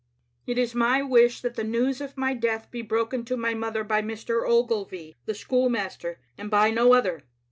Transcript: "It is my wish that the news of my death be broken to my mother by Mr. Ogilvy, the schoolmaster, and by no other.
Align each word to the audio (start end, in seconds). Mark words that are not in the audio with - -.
"It 0.47 0.57
is 0.57 0.73
my 0.73 1.03
wish 1.03 1.41
that 1.41 1.53
the 1.53 1.63
news 1.63 2.01
of 2.01 2.17
my 2.17 2.33
death 2.33 2.71
be 2.71 2.81
broken 2.81 3.23
to 3.25 3.37
my 3.37 3.53
mother 3.53 3.83
by 3.83 4.01
Mr. 4.01 4.43
Ogilvy, 4.49 5.15
the 5.27 5.35
schoolmaster, 5.35 6.19
and 6.39 6.49
by 6.49 6.71
no 6.71 6.93
other. 6.93 7.21